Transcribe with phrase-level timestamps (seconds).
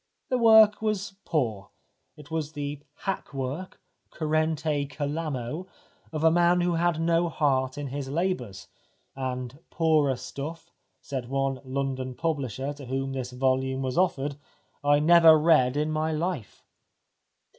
[0.29, 1.69] The work was poor;
[2.17, 5.67] it was the hack work, currente calamo,
[6.11, 8.67] of a man who had no heart in his labours;
[9.15, 14.37] and "poorer stuff," said one London publisher to whom this volume was offered,"
[14.83, 16.63] I never read in my life."